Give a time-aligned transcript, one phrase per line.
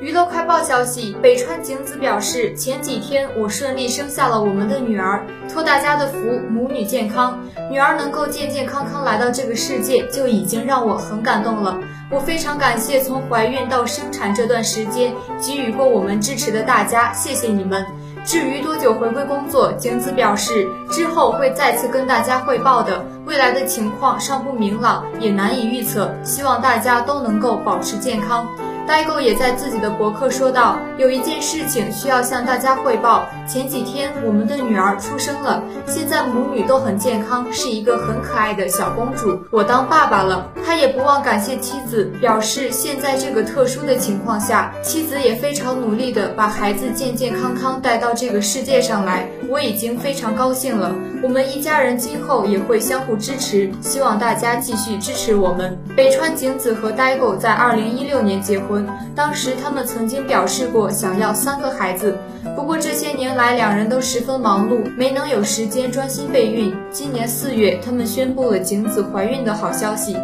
[0.00, 7.38] 娱乐快报消息，北川景子表示，前几天我顺利生下了我们的女儿，托大家的福，母女健康，
[7.70, 11.78] 女儿能够健健康康来到这个世界，就已经让我很感动了。
[12.10, 17.84] 我非常感谢从怀孕到生产这段时间给予过我们支持的大家，谢谢你们。
[18.24, 28.48] 至于多久回归工作，景子表示之后会再次跟大家汇报的，未来的情况尚不明朗，也难以预测，希望大家都能够保持健康。
[28.90, 33.24] 代购也在自己的博客说道：“有一件事情需要向大家汇报。
[33.46, 39.40] 前几天我们的女儿出生了，现在母女都很健康，是一个很可爱的小公主。
[39.52, 49.28] 我当爸爸了。”他也不忘感谢妻子，表示现在这个特殊的情况下，妻子也非常努力的把孩子健健康康带到这个世界上来。
[49.48, 50.94] 我已经非常高兴了。
[51.24, 55.76] 我们一家人今后也会相互支持，希望大家继续支持我们。
[55.96, 58.86] 北川景子和呆狗在二零一六年结婚。
[59.12, 62.16] 当时他们曾经表示过想要三个孩子，
[62.54, 66.72] 不过这些年来两人都十分忙碌，没能有时间专心备孕。
[66.92, 70.16] 今年四月，他们宣布了景子怀孕的好消息。